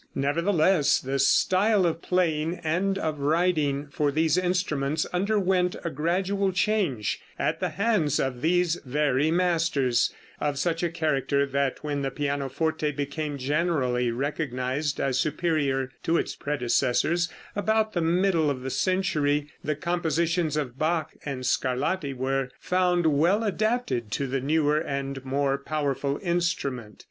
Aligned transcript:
Nevertheless 0.15 0.99
the 0.99 1.19
style 1.19 1.85
of 1.85 2.01
playing 2.01 2.55
and 2.63 2.97
of 2.97 3.19
writing 3.19 3.85
for 3.91 4.11
these 4.11 4.35
instruments 4.35 5.05
underwent 5.13 5.75
a 5.83 5.91
gradual 5.91 6.51
change 6.51 7.21
at 7.37 7.59
the 7.59 7.69
hands 7.69 8.19
of 8.19 8.41
these 8.41 8.77
very 8.83 9.29
masters, 9.29 10.11
of 10.39 10.57
such 10.57 10.81
a 10.81 10.89
character 10.89 11.45
that 11.45 11.83
when 11.83 12.01
the 12.01 12.09
pianoforte 12.09 12.89
became 12.93 13.37
generally 13.37 14.09
recognized 14.09 14.99
as 14.99 15.19
superior 15.19 15.91
to 16.01 16.17
its 16.17 16.35
predecessors, 16.35 17.29
about 17.55 17.93
the 17.93 18.01
middle 18.01 18.49
of 18.49 18.63
the 18.63 18.71
century, 18.71 19.51
the 19.63 19.75
compositions 19.75 20.57
of 20.57 20.79
Bach 20.79 21.11
and 21.25 21.45
Scarlatti 21.45 22.11
were 22.15 22.49
found 22.59 23.05
well 23.05 23.43
adapted 23.43 24.09
to 24.13 24.25
the 24.25 24.41
newer 24.41 24.79
and 24.79 25.23
more 25.23 25.59
powerful 25.59 26.19
instrument. 26.23 26.97